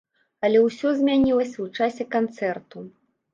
[0.47, 2.77] Але ўсё змянялася ў часе канцэрту.